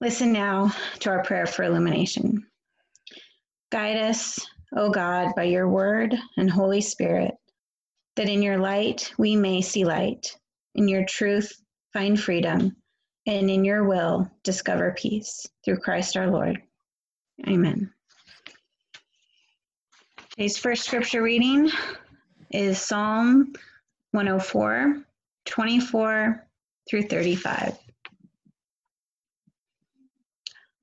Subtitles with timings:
[0.00, 2.46] Listen now to our prayer for illumination.
[3.72, 4.38] Guide us,
[4.76, 7.34] O God, by your word and Holy Spirit,
[8.16, 10.36] that in your light we may see light,
[10.74, 11.50] in your truth
[11.94, 12.76] find freedom,
[13.26, 15.46] and in your will discover peace.
[15.64, 16.60] Through Christ our Lord.
[17.48, 17.90] Amen.
[20.30, 21.70] Today's first scripture reading
[22.50, 23.54] is Psalm
[24.10, 25.02] 104,
[25.46, 26.46] 24
[26.88, 27.78] through 35.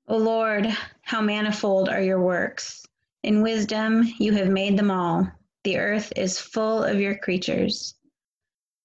[0.06, 0.66] O Lord,
[1.00, 2.84] how manifold are your works!
[3.22, 5.26] In wisdom you have made them all.
[5.62, 7.94] The earth is full of your creatures.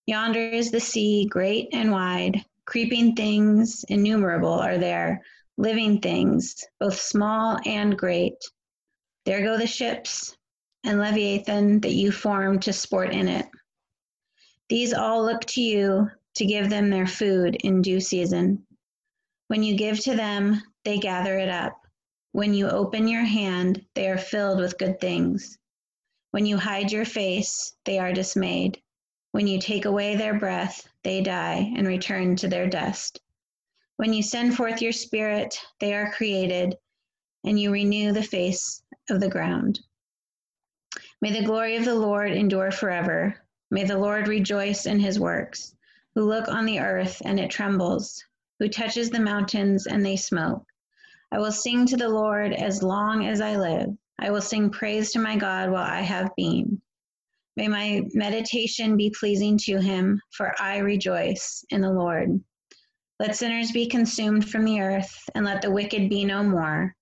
[0.05, 2.45] Yonder is the sea, great and wide.
[2.63, 5.21] Creeping things innumerable are there,
[5.57, 8.37] living things, both small and great.
[9.25, 10.37] There go the ships
[10.85, 13.45] and Leviathan that you formed to sport in it.
[14.69, 18.65] These all look to you to give them their food in due season.
[19.47, 21.79] When you give to them, they gather it up.
[22.31, 25.57] When you open your hand, they are filled with good things.
[26.31, 28.81] When you hide your face, they are dismayed.
[29.31, 33.19] When you take away their breath, they die and return to their dust.
[33.97, 36.75] When you send forth your spirit, they are created,
[37.43, 39.79] and you renew the face of the ground.
[41.21, 43.35] May the glory of the Lord endure forever.
[43.71, 45.75] May the Lord rejoice in his works,
[46.15, 48.23] who look on the earth and it trembles,
[48.59, 50.65] who touches the mountains and they smoke.
[51.31, 53.89] I will sing to the Lord as long as I live.
[54.19, 56.81] I will sing praise to my God while I have being.
[57.55, 62.41] May my meditation be pleasing to him, for I rejoice in the Lord.
[63.19, 66.95] Let sinners be consumed from the earth, and let the wicked be no more.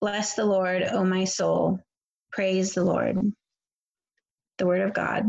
[0.00, 1.80] Bless the Lord, O my soul.
[2.30, 3.18] Praise the Lord.
[4.58, 5.28] The word of God.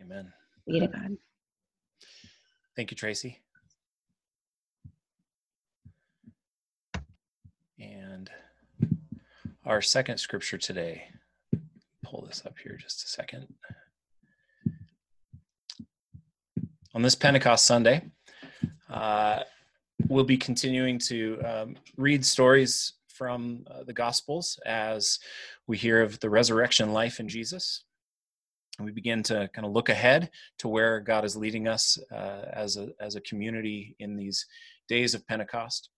[0.00, 0.32] Amen.
[0.66, 1.16] Be to God.
[2.76, 3.40] Thank you, Tracy.
[7.78, 8.30] And
[9.70, 11.04] our second scripture today,
[12.02, 13.46] pull this up here just a second.
[16.92, 18.02] On this Pentecost Sunday,
[18.92, 19.44] uh,
[20.08, 25.20] we'll be continuing to um, read stories from uh, the Gospels as
[25.68, 27.84] we hear of the resurrection life in Jesus.
[28.78, 32.46] And we begin to kind of look ahead to where God is leading us uh,
[32.52, 34.46] as, a, as a community in these
[34.88, 35.90] days of Pentecost.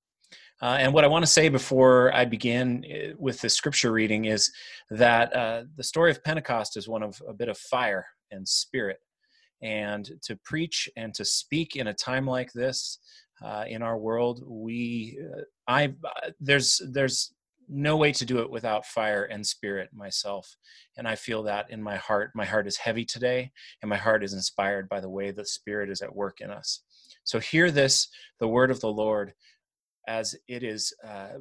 [0.61, 4.27] Uh, and what I want to say before I begin uh, with the scripture reading
[4.27, 4.51] is
[4.91, 8.99] that uh, the story of Pentecost is one of a bit of fire and spirit.
[9.63, 12.99] And to preach and to speak in a time like this
[13.45, 17.33] uh, in our world, we, uh, I, uh, there's, there's
[17.69, 20.57] no way to do it without fire and spirit myself.
[20.97, 22.31] And I feel that in my heart.
[22.35, 23.51] My heart is heavy today,
[23.81, 26.83] and my heart is inspired by the way the Spirit is at work in us.
[27.25, 28.09] So hear this,
[28.41, 29.33] the word of the Lord
[30.07, 31.39] as it is uh,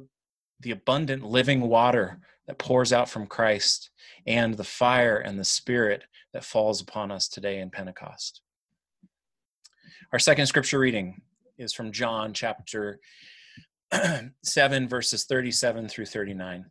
[0.60, 3.90] the abundant living water that pours out from Christ
[4.26, 8.40] and the fire and the spirit that falls upon us today in Pentecost.
[10.12, 11.22] Our second scripture reading
[11.58, 13.00] is from John chapter
[14.42, 16.66] 7, verses 37 through 39.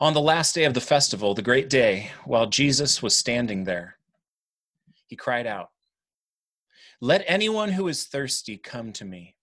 [0.00, 3.98] On the last day of the festival, the great day, while Jesus was standing there,
[5.06, 5.70] he cried out,
[7.04, 9.34] let anyone who is thirsty come to me,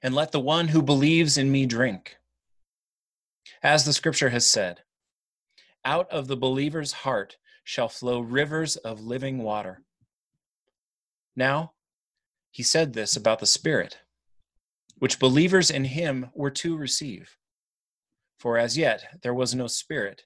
[0.00, 2.18] and let the one who believes in me drink.
[3.64, 4.82] As the scripture has said,
[5.84, 9.82] out of the believer's heart shall flow rivers of living water.
[11.34, 11.72] Now,
[12.52, 13.98] he said this about the Spirit,
[15.00, 17.36] which believers in him were to receive.
[18.38, 20.22] For as yet there was no Spirit,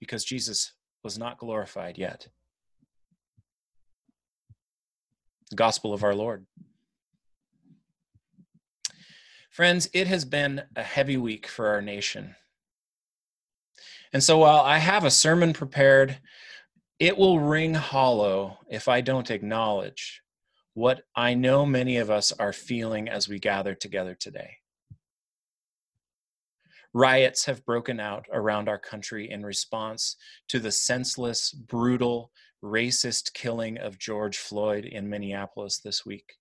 [0.00, 0.72] because Jesus
[1.04, 2.26] was not glorified yet.
[5.50, 6.46] The gospel of our Lord.
[9.50, 12.36] Friends, it has been a heavy week for our nation.
[14.12, 16.18] And so while I have a sermon prepared,
[16.98, 20.22] it will ring hollow if I don't acknowledge
[20.74, 24.56] what I know many of us are feeling as we gather together today.
[26.92, 30.16] Riots have broken out around our country in response
[30.48, 32.32] to the senseless, brutal,
[32.62, 36.34] racist killing of George Floyd in Minneapolis this week.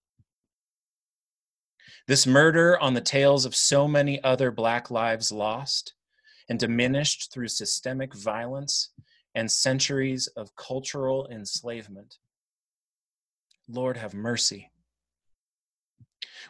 [2.08, 5.94] This murder on the tails of so many other Black lives lost
[6.50, 8.90] and diminished through systemic violence
[9.36, 12.18] and centuries of cultural enslavement.
[13.68, 14.72] Lord, have mercy.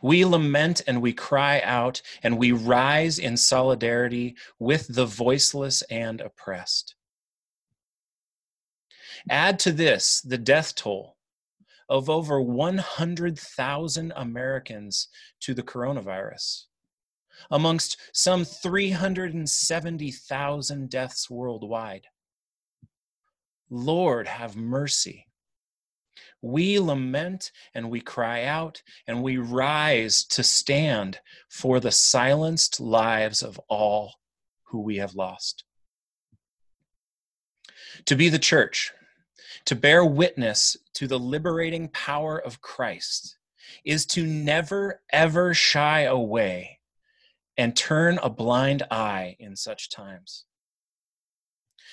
[0.02, 6.22] We lament and we cry out and we rise in solidarity with the voiceless and
[6.22, 6.96] oppressed.
[9.30, 11.16] Add to this the death toll
[11.90, 15.10] of over 100,000 Americans
[15.42, 16.66] to the coronavirus,
[17.50, 22.08] amongst some 370,000 deaths worldwide.
[23.70, 25.26] Lord, have mercy.
[26.42, 31.20] We lament and we cry out and we rise to stand
[31.50, 34.16] for the silenced lives of all
[34.66, 35.64] who we have lost.
[38.06, 38.94] To be the church,
[39.70, 43.38] to bear witness to the liberating power of Christ,
[43.86, 46.80] is to never, ever shy away
[47.56, 50.46] and turn a blind eye in such times.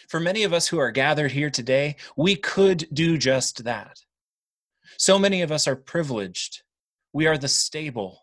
[0.09, 4.01] For many of us who are gathered here today, we could do just that.
[4.97, 6.63] So many of us are privileged.
[7.13, 8.23] We are the stable,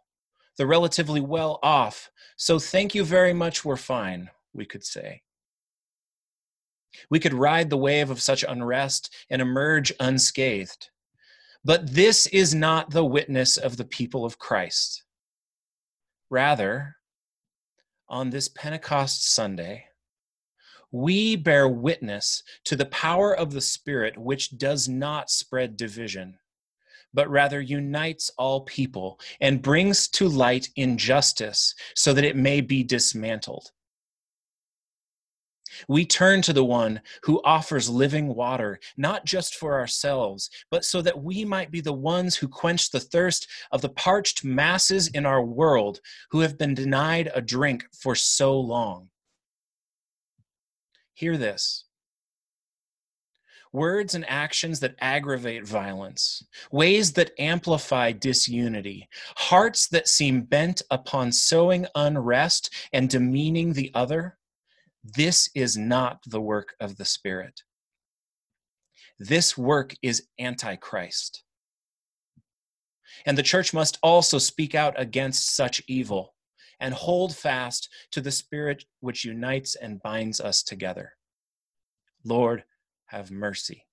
[0.58, 2.10] the relatively well off.
[2.38, 5.22] So thank you very much, we're fine, we could say.
[7.10, 10.90] We could ride the wave of such unrest and emerge unscathed.
[11.66, 15.04] But this is not the witness of the people of Christ.
[16.30, 16.98] Rather,
[18.10, 19.86] on this Pentecost Sunday,
[20.92, 26.38] we bear witness to the power of the Spirit, which does not spread division,
[27.14, 32.84] but rather unites all people and brings to light injustice so that it may be
[32.84, 33.72] dismantled.
[35.88, 41.02] We turn to the one who offers living water, not just for ourselves, but so
[41.02, 45.26] that we might be the ones who quench the thirst of the parched masses in
[45.26, 46.00] our world
[46.32, 49.10] who have been denied a drink for so long.
[51.14, 51.86] Hear this
[53.74, 61.32] words and actions that aggravate violence, ways that amplify disunity, hearts that seem bent upon
[61.32, 64.38] sowing unrest and demeaning the other.
[65.04, 67.62] This is not the work of the Spirit.
[69.20, 71.44] This work is antichrist.
[73.26, 76.34] And the church must also speak out against such evil
[76.80, 81.14] and hold fast to the Spirit which unites and binds us together.
[82.24, 82.64] Lord,
[83.08, 83.86] have mercy.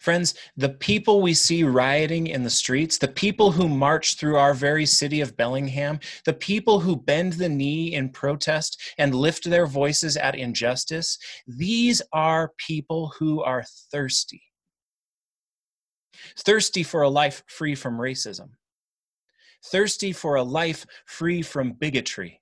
[0.00, 4.54] Friends, the people we see rioting in the streets, the people who march through our
[4.54, 9.66] very city of Bellingham, the people who bend the knee in protest and lift their
[9.66, 14.42] voices at injustice, these are people who are thirsty.
[16.38, 18.50] Thirsty for a life free from racism,
[19.64, 22.40] thirsty for a life free from bigotry,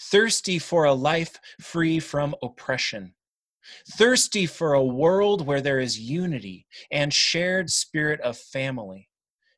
[0.00, 3.14] thirsty for a life free from oppression
[3.92, 9.08] thirsty for a world where there is unity and shared spirit of family,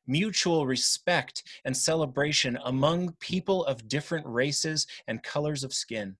[0.07, 6.17] mutual respect and celebration among people of different races and colors of skin.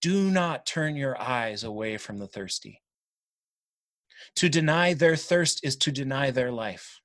[0.00, 2.82] Do not turn your eyes away from the thirsty.
[4.36, 7.00] To deny their thirst is to deny their life.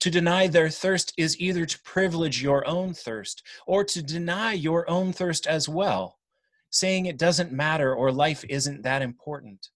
[0.00, 4.88] To deny their thirst is either to privilege your own thirst or to deny your
[4.88, 6.19] own thirst as well
[6.70, 9.68] saying it doesn't matter or life isn't that important.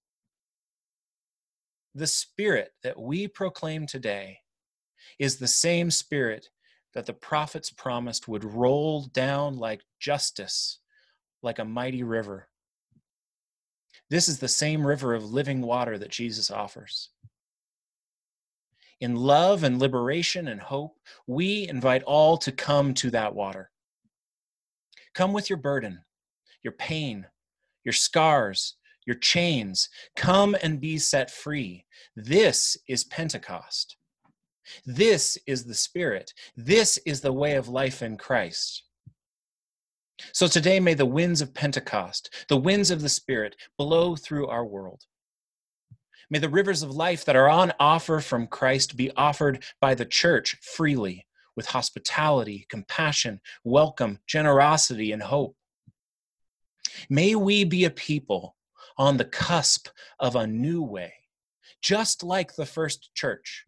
[1.95, 4.39] The spirit that we proclaim today
[5.19, 6.49] is the same spirit
[6.95, 10.79] that the prophets promised would roll down like justice,
[11.43, 12.49] like a mighty river.
[14.11, 17.11] This is the same river of living water that Jesus offers.
[19.01, 23.71] In love and liberation and hope, we invite all to come to that water.
[25.15, 26.01] Come with your burden
[26.65, 27.27] your pain,
[27.85, 29.89] your scars, your chains.
[30.17, 31.85] Come and be set free.
[32.17, 33.97] This is Pentecost.
[34.87, 36.33] This is the Spirit.
[36.57, 38.83] This is the way of life in Christ.
[40.33, 44.65] So today, may the winds of Pentecost, the winds of the Spirit, blow through our
[44.65, 45.03] world.
[46.31, 50.07] May the rivers of life that are on offer from Christ be offered by the
[50.07, 55.57] church freely with hospitality, compassion, welcome, generosity, and hope.
[57.09, 58.57] May we be a people
[58.97, 59.89] on the cusp
[60.21, 61.13] of a new way,
[61.83, 63.65] just like the first church,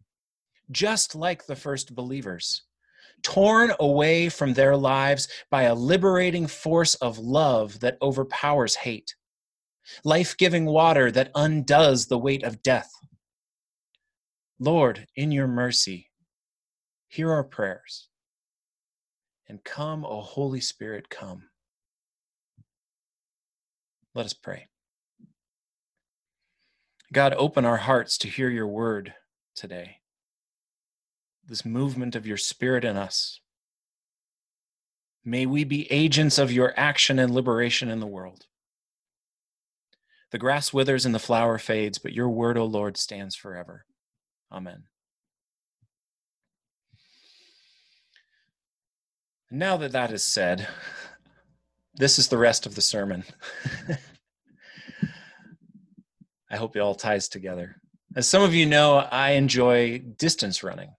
[0.71, 2.63] just like the first believers,
[3.23, 9.15] torn away from their lives by a liberating force of love that overpowers hate,
[10.03, 12.91] life giving water that undoes the weight of death.
[14.59, 16.09] Lord, in your mercy,
[17.07, 18.09] hear our prayers.
[19.47, 21.43] And come, O Holy Spirit, come.
[24.17, 24.65] Let us pray.
[27.13, 29.13] God, open our hearts to hear your word
[29.55, 29.97] today.
[31.45, 33.41] This movement of your spirit in us.
[35.23, 38.47] May we be agents of your action and liberation in the world.
[40.31, 43.85] The grass withers and the flower fades, but your word, O Lord, stands forever.
[44.51, 44.85] Amen.
[49.51, 50.67] Now that that is said,
[51.97, 53.23] this is the rest of the sermon.
[56.49, 57.75] I hope it all ties together.
[58.15, 60.91] As some of you know, I enjoy distance running.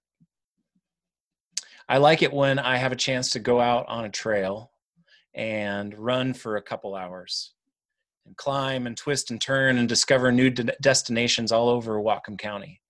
[1.88, 4.72] I like it when I have a chance to go out on a trail
[5.34, 7.54] and run for a couple hours
[8.26, 12.82] and climb and twist and turn and discover new de- destinations all over Whatcom County.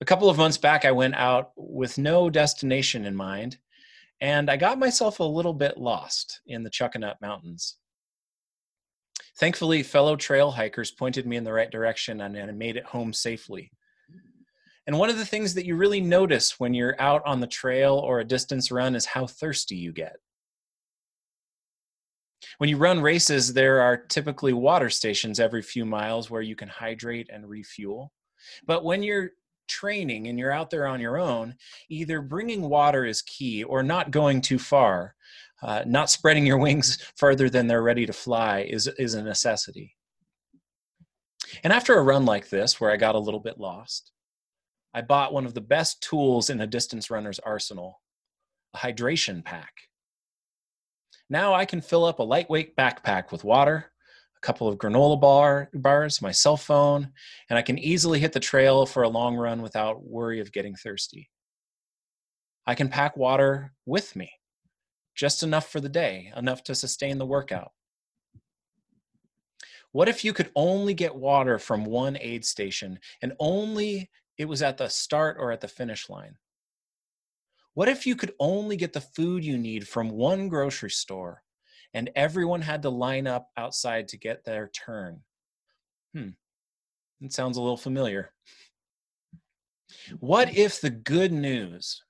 [0.00, 3.58] A couple of months back, I went out with no destination in mind,
[4.20, 7.76] and I got myself a little bit lost in the Chuckanut Mountains.
[9.38, 13.12] Thankfully, fellow trail hikers pointed me in the right direction and I made it home
[13.12, 13.70] safely.
[14.86, 17.94] And one of the things that you really notice when you're out on the trail
[17.94, 20.16] or a distance run is how thirsty you get.
[22.56, 26.68] When you run races, there are typically water stations every few miles where you can
[26.68, 28.12] hydrate and refuel.
[28.66, 29.32] But when you're
[29.68, 31.54] training and you're out there on your own,
[31.88, 35.14] either bringing water is key or not going too far.
[35.60, 39.96] Uh, not spreading your wings further than they're ready to fly is, is a necessity.
[41.62, 44.12] And after a run like this, where I got a little bit lost,
[44.94, 48.00] I bought one of the best tools in a distance runner's arsenal
[48.74, 49.72] a hydration pack.
[51.30, 53.92] Now I can fill up a lightweight backpack with water,
[54.38, 57.10] a couple of granola bar, bars, my cell phone,
[57.50, 60.76] and I can easily hit the trail for a long run without worry of getting
[60.76, 61.28] thirsty.
[62.66, 64.30] I can pack water with me,
[65.16, 67.72] just enough for the day, enough to sustain the workout.
[69.90, 74.62] What if you could only get water from one aid station and only it was
[74.62, 76.36] at the start or at the finish line?
[77.74, 81.42] What if you could only get the food you need from one grocery store
[81.94, 85.20] and everyone had to line up outside to get their turn.
[86.14, 86.30] Hmm,
[87.20, 88.32] it sounds a little familiar.
[90.20, 92.02] What if the good news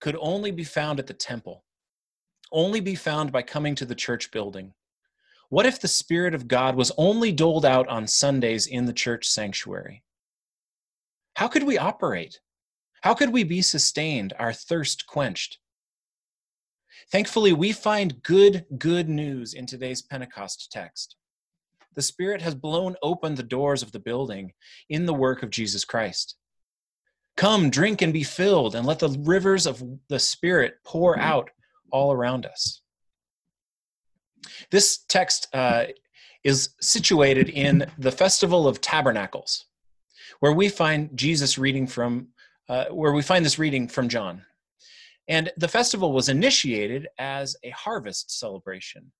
[0.00, 1.64] could only be found at the temple,
[2.52, 4.74] only be found by coming to the church building?
[5.48, 9.28] What if the Spirit of God was only doled out on Sundays in the church
[9.28, 10.02] sanctuary?
[11.34, 12.40] How could we operate?
[13.02, 15.58] How could we be sustained, our thirst quenched?
[17.10, 21.16] Thankfully, we find good, good news in today's Pentecost text.
[21.94, 24.52] The Spirit has blown open the doors of the building
[24.88, 26.36] in the work of Jesus Christ.
[27.36, 31.50] Come, drink and be filled, and let the rivers of the Spirit pour out
[31.90, 32.80] all around us.
[34.70, 35.86] This text uh,
[36.44, 39.66] is situated in the Festival of Tabernacles,
[40.40, 42.28] where we find Jesus reading from,
[42.68, 44.42] uh, where we find this reading from John.
[45.28, 49.12] And the festival was initiated as a harvest celebration.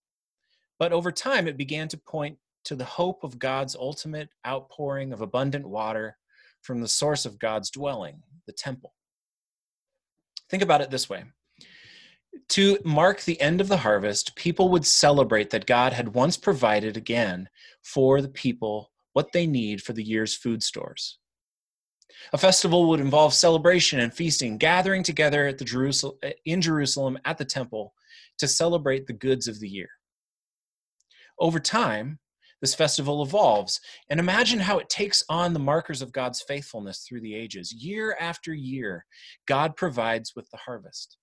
[0.78, 5.20] But over time, it began to point to the hope of God's ultimate outpouring of
[5.20, 6.16] abundant water
[6.62, 8.92] from the source of God's dwelling, the temple.
[10.48, 11.24] Think about it this way
[12.48, 16.96] to mark the end of the harvest, people would celebrate that God had once provided
[16.96, 17.48] again
[17.82, 21.18] for the people what they need for the year's food stores.
[22.32, 27.38] A festival would involve celebration and feasting, gathering together at the Jerusalem, in Jerusalem at
[27.38, 27.94] the temple
[28.38, 29.88] to celebrate the goods of the year.
[31.38, 32.18] Over time,
[32.60, 37.20] this festival evolves, and imagine how it takes on the markers of God's faithfulness through
[37.20, 37.72] the ages.
[37.72, 39.04] Year after year,
[39.46, 41.18] God provides with the harvest.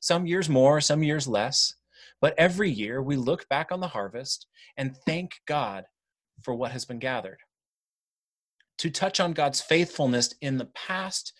[0.00, 1.74] Some years more, some years less,
[2.20, 5.84] but every year we look back on the harvest and thank God
[6.42, 7.38] for what has been gathered
[8.80, 11.34] to touch on God's faithfulness in the past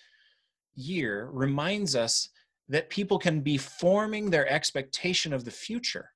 [0.75, 2.29] year reminds us
[2.69, 6.11] that people can be forming their expectation of the future,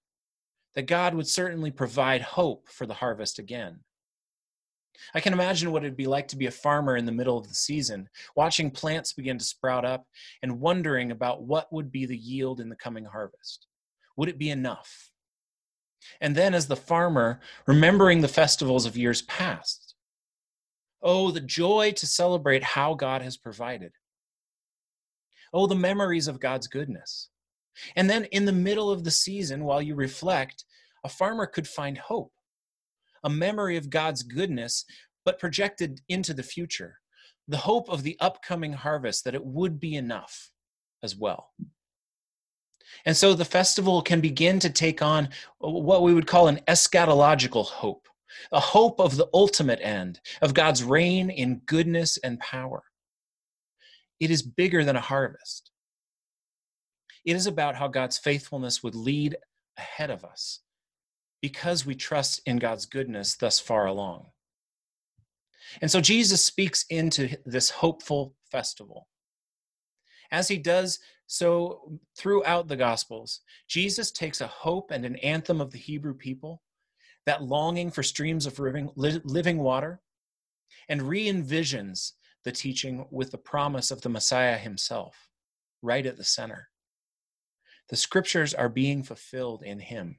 [0.74, 3.80] that God would certainly provide hope for the harvest again.
[5.14, 7.48] I can imagine what it'd be like to be a farmer in the middle of
[7.48, 10.06] the season, watching plants begin to sprout up
[10.42, 13.66] and wondering about what would be the yield in the coming harvest.
[14.18, 15.10] Would it be enough?
[16.20, 19.83] And then, as the farmer, remembering the festivals of years past,
[21.04, 23.92] Oh, the joy to celebrate how God has provided.
[25.52, 27.28] Oh, the memories of God's goodness.
[27.94, 30.64] And then in the middle of the season, while you reflect,
[31.04, 32.32] a farmer could find hope,
[33.22, 34.86] a memory of God's goodness,
[35.24, 36.98] but projected into the future,
[37.46, 40.50] the hope of the upcoming harvest that it would be enough
[41.02, 41.50] as well.
[43.04, 45.28] And so the festival can begin to take on
[45.62, 48.08] uh, what we would call an eschatological hope
[48.52, 52.82] a hope of the ultimate end, of God's reign in goodness and power.
[54.20, 55.70] It is bigger than a harvest.
[57.24, 59.36] It is about how God's faithfulness would lead
[59.78, 60.60] ahead of us
[61.40, 64.26] because we trust in God's goodness thus far along.
[65.80, 69.08] And so Jesus speaks into this hopeful festival.
[70.30, 75.70] As he does so throughout the Gospels, Jesus takes a hope and an anthem of
[75.70, 76.62] the Hebrew people,
[77.26, 80.00] that longing for streams of living, water,
[80.88, 82.12] and re envisions
[82.44, 85.28] the teaching with the promise of the Messiah himself,
[85.82, 86.68] right at the center.
[87.88, 90.18] The scriptures are being fulfilled in him.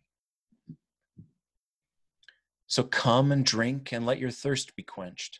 [2.68, 5.40] So come and drink and let your thirst be quenched.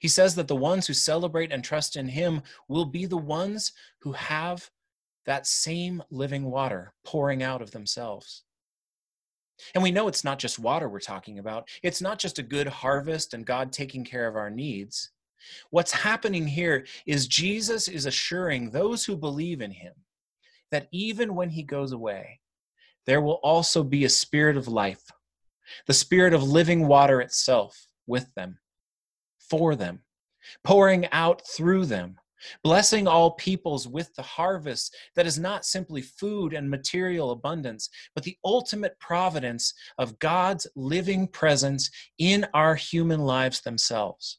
[0.00, 3.72] He says that the ones who celebrate and trust in him will be the ones
[4.00, 4.70] who have
[5.26, 8.42] that same living water pouring out of themselves.
[9.74, 11.68] And we know it's not just water we're talking about.
[11.82, 15.10] It's not just a good harvest and God taking care of our needs.
[15.70, 19.92] What's happening here is Jesus is assuring those who believe in him
[20.70, 22.40] that even when he goes away,
[23.06, 25.02] there will also be a spirit of life,
[25.86, 28.58] the spirit of living water itself with them,
[29.38, 30.00] for them,
[30.62, 32.16] pouring out through them,
[32.62, 38.24] blessing all peoples with the harvest that is not simply food and material abundance, but
[38.24, 44.38] the ultimate providence of God's living presence in our human lives themselves.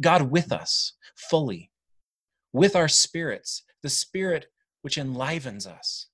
[0.00, 1.70] God with us fully,
[2.52, 4.46] with our spirits, the spirit
[4.82, 6.08] which enlivens us.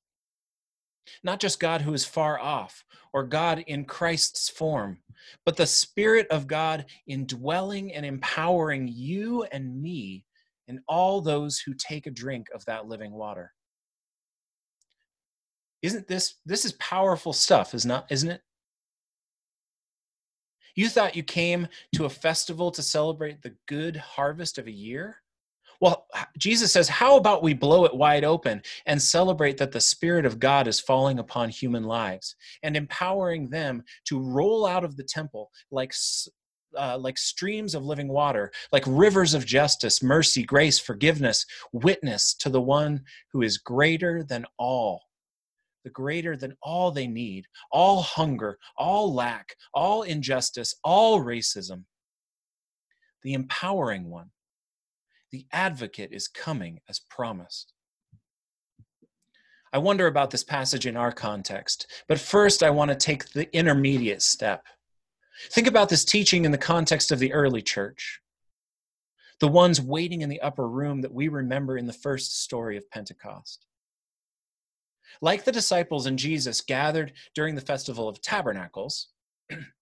[1.23, 4.99] Not just God who is far off or God in Christ's form,
[5.45, 10.26] but the Spirit of God indwelling and empowering you and me
[10.69, 13.53] and all those who take a drink of that living water.
[15.83, 18.41] Isn't this this is powerful stuff, is not isn't it?
[20.75, 25.23] You thought you came to a festival to celebrate the good harvest of a year?
[25.81, 26.07] Well,
[26.39, 30.39] Jesus says, How about we blow it wide open and celebrate that the Spirit of
[30.39, 35.51] God is falling upon human lives and empowering them to roll out of the temple
[35.71, 35.93] like,
[36.79, 42.49] uh, like streams of living water, like rivers of justice, mercy, grace, forgiveness, witness to
[42.49, 45.03] the one who is greater than all,
[45.85, 51.85] the greater than all they need, all hunger, all lack, all injustice, all racism,
[53.23, 54.31] the empowering one
[55.33, 57.73] the advocate is coming as promised.
[59.73, 63.55] I wonder about this passage in our context, but first I want to take the
[63.55, 64.65] intermediate step.
[65.51, 68.21] Think about this teaching in the context of the early church,
[69.41, 72.91] the ones waiting in the upper room that we remember in the first story of
[72.91, 73.67] Pentecost.
[75.21, 79.09] Like the disciples and Jesus gathered during the Festival of Tabernacles,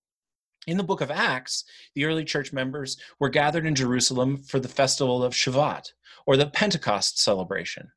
[0.66, 1.64] in the book of Acts,
[1.94, 5.92] the early church members were gathered in Jerusalem for the festival of Shavuot,
[6.26, 7.90] or the Pentecost celebration,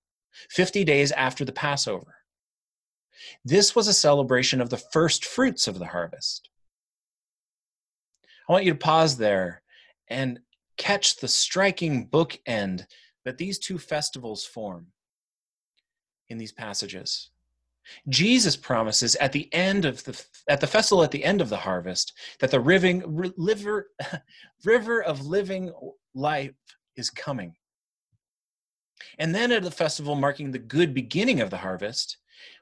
[0.49, 2.15] 50 days after the Passover.
[3.43, 6.49] This was a celebration of the first fruits of the harvest.
[8.47, 9.61] I want you to pause there
[10.09, 10.39] and
[10.77, 12.85] catch the striking bookend
[13.25, 14.87] that these two festivals form
[16.29, 17.29] in these passages.
[18.09, 21.57] Jesus promises at the end of the at the festival at the end of the
[21.57, 23.03] harvest that the riving,
[23.37, 23.89] river
[24.65, 25.71] river of living
[26.13, 26.53] life
[26.97, 27.55] is coming.
[29.19, 32.17] And then at the festival marking the good beginning of the harvest,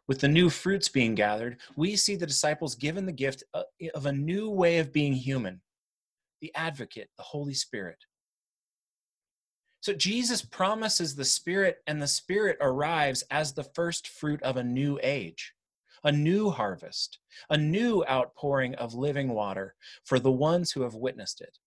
[0.08, 4.06] with the new fruits being gathered, we see the disciples given the gift uh, of
[4.06, 5.62] a new way of being human,
[6.46, 7.98] the advocate, the Holy Spirit.
[9.82, 14.64] So Jesus promises the Spirit, and the Spirit arrives as the first fruit of a
[14.64, 15.54] new age,
[16.04, 17.18] a new harvest,
[17.50, 21.58] a new outpouring of living water for the ones who have witnessed it.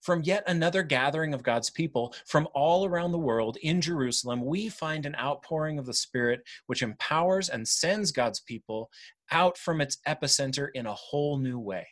[0.00, 4.68] From yet another gathering of God's people from all around the world in Jerusalem, we
[4.68, 8.90] find an outpouring of the Spirit which empowers and sends God's people
[9.30, 11.86] out from its epicenter in a whole new way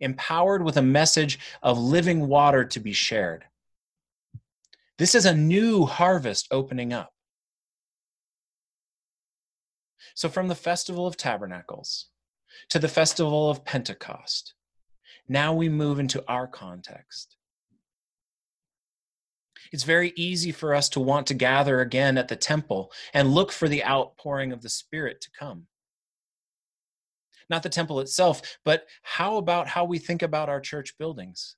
[0.00, 3.44] empowered with a message of living water to be shared.
[4.98, 7.12] This is a new harvest opening up.
[10.14, 12.08] So, from the Festival of Tabernacles
[12.68, 14.54] to the Festival of Pentecost,
[15.28, 17.36] now we move into our context.
[19.72, 23.52] It's very easy for us to want to gather again at the temple and look
[23.52, 25.66] for the outpouring of the Spirit to come.
[27.50, 31.56] Not the temple itself, but how about how we think about our church buildings?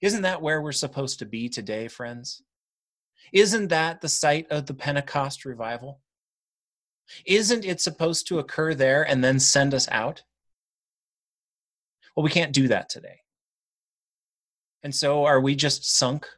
[0.00, 2.42] Isn't that where we're supposed to be today, friends?
[3.32, 6.00] Isn't that the site of the Pentecost revival?
[7.24, 10.22] Isn't it supposed to occur there and then send us out?
[12.14, 13.20] Well, we can't do that today.
[14.82, 16.28] And so are we just sunk?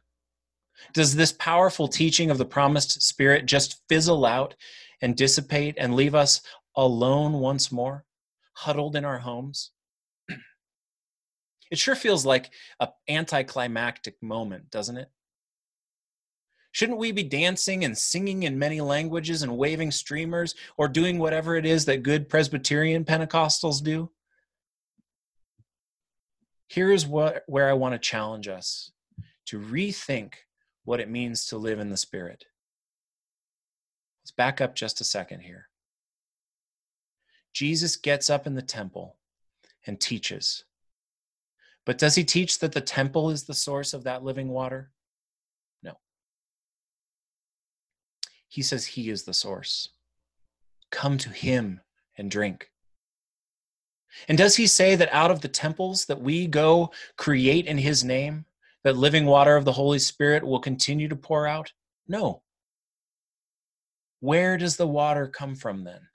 [0.93, 4.55] Does this powerful teaching of the promised Spirit just fizzle out
[5.01, 6.41] and dissipate and leave us
[6.75, 8.05] alone once more,
[8.59, 9.71] huddled in our homes?
[11.71, 15.09] It sure feels like an anticlimactic moment, doesn't it?
[16.71, 21.55] Shouldn't we be dancing and singing in many languages and waving streamers or doing whatever
[21.55, 24.09] it is that good Presbyterian Pentecostals do?
[26.67, 28.91] Here's what, where I want to challenge us
[29.47, 30.33] to rethink
[30.83, 32.45] what it means to live in the Spirit.
[34.23, 35.68] Let's back up just a second here.
[37.59, 39.17] Jesus gets up in the temple
[39.85, 40.63] and teaches.
[41.85, 44.91] But does he teach that the temple is the source of that living water?
[45.83, 45.97] No.
[48.47, 49.89] He says he is the source.
[50.89, 51.81] Come to him
[52.17, 52.71] and drink.
[54.29, 58.05] And does he say that out of the temples that we go create in his
[58.05, 58.45] name,
[58.85, 61.73] that living water of the Holy Spirit will continue to pour out?
[62.07, 62.41] No.
[64.21, 66.08] Where does the water come from then?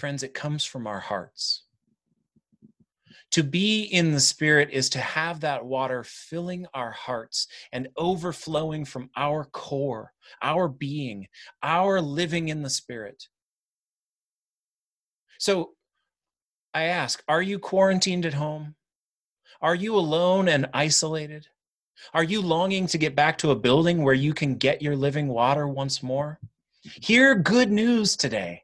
[0.00, 1.64] Friends, it comes from our hearts.
[3.32, 8.86] To be in the Spirit is to have that water filling our hearts and overflowing
[8.86, 11.26] from our core, our being,
[11.62, 13.24] our living in the Spirit.
[15.38, 15.72] So
[16.72, 18.76] I ask, are you quarantined at home?
[19.60, 21.46] Are you alone and isolated?
[22.14, 25.28] Are you longing to get back to a building where you can get your living
[25.28, 26.40] water once more?
[26.80, 28.62] Hear good news today.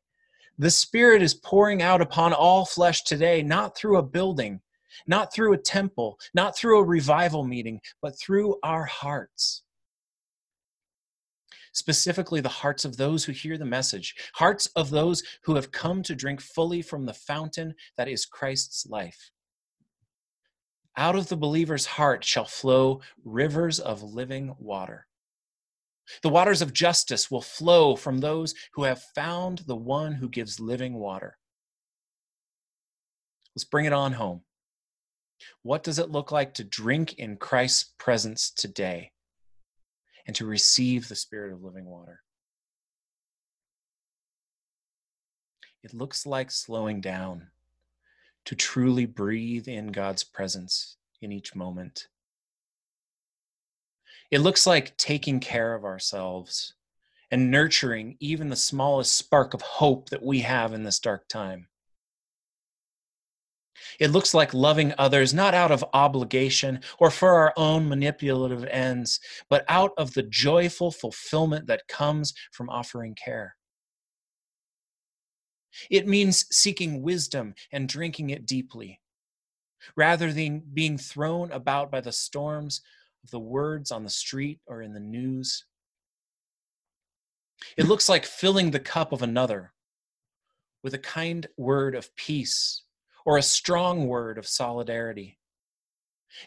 [0.58, 4.60] The Spirit is pouring out upon all flesh today, not through a building,
[5.06, 9.62] not through a temple, not through a revival meeting, but through our hearts.
[11.72, 16.02] Specifically, the hearts of those who hear the message, hearts of those who have come
[16.04, 19.30] to drink fully from the fountain that is Christ's life.
[20.96, 25.06] Out of the believer's heart shall flow rivers of living water.
[26.22, 30.60] The waters of justice will flow from those who have found the one who gives
[30.60, 31.38] living water.
[33.54, 34.42] Let's bring it on home.
[35.62, 39.12] What does it look like to drink in Christ's presence today
[40.26, 42.20] and to receive the Spirit of living water?
[45.82, 47.48] It looks like slowing down
[48.44, 52.08] to truly breathe in God's presence in each moment
[54.30, 56.74] it looks like taking care of ourselves
[57.30, 61.68] and nurturing even the smallest spark of hope that we have in this dark time.
[64.00, 69.20] It looks like loving others not out of obligation or for our own manipulative ends,
[69.48, 73.56] but out of the joyful fulfillment that comes from offering care.
[75.90, 79.00] It means seeking wisdom and drinking it deeply,
[79.94, 82.80] rather than being thrown about by the storms
[83.30, 85.64] the words on the street or in the news.
[87.76, 89.72] It looks like filling the cup of another
[90.82, 92.82] with a kind word of peace
[93.24, 95.38] or a strong word of solidarity.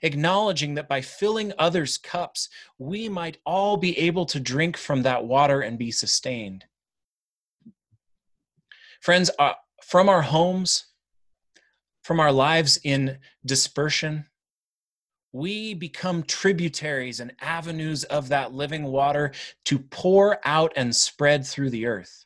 [0.01, 5.25] Acknowledging that by filling others' cups, we might all be able to drink from that
[5.25, 6.65] water and be sustained.
[9.01, 10.85] Friends, uh, from our homes,
[12.03, 14.25] from our lives in dispersion,
[15.31, 19.31] we become tributaries and avenues of that living water
[19.65, 22.25] to pour out and spread through the earth.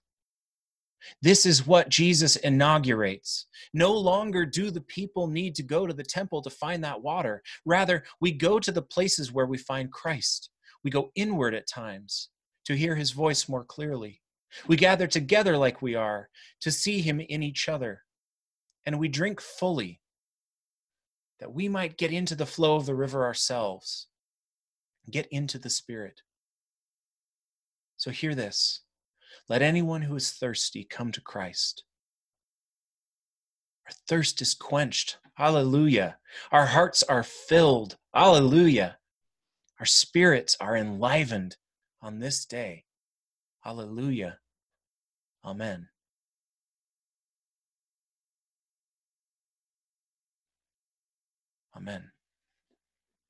[1.22, 3.48] This is what Jesus inaugurates.
[3.74, 7.44] No longer do the people need to go to the temple to find that water.
[7.66, 10.50] Rather, we go to the places where we find Christ.
[10.84, 12.30] We go inward at times
[12.66, 14.22] to hear his voice more clearly.
[14.68, 16.30] We gather together like we are
[16.62, 18.04] to see him in each other.
[18.86, 20.00] And we drink fully
[21.40, 24.08] that we might get into the flow of the river ourselves,
[25.10, 26.22] get into the Spirit.
[27.98, 28.82] So hear this
[29.50, 31.84] let anyone who is thirsty come to Christ.
[33.86, 35.18] Our thirst is quenched.
[35.36, 36.18] Hallelujah.
[36.52, 37.98] Our hearts are filled.
[38.14, 38.98] Hallelujah.
[39.80, 41.58] Our spirits are enlivened
[42.02, 42.86] on this day.
[43.62, 44.40] Hallelujah.
[45.44, 45.90] Amen.
[51.76, 52.13] Amen.